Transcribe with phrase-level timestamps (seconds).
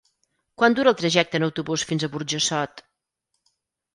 [0.61, 2.83] Quant dura el trajecte en autobús fins a Burjassot?